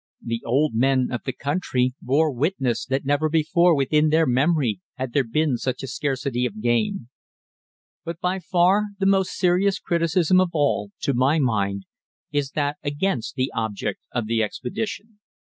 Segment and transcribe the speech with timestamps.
[0.25, 5.13] The old men of the country bore witness that never before within their memory had
[5.13, 7.09] there been such a scarcity of game.
[8.03, 11.85] But by far the most serious criticism of all, to my mind,
[12.31, 15.19] is that against the object of the expedition.